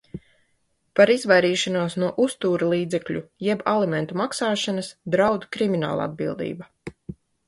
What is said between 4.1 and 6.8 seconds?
maksāšanas draud kriminālatbildība.